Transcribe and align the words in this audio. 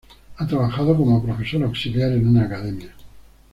Ha 0.37 0.47
trabajado 0.47 0.97
como 0.97 1.21
profesor 1.23 1.61
auxiliar 1.63 2.11
en 2.13 2.27
una 2.27 2.45
academia. 2.45 2.91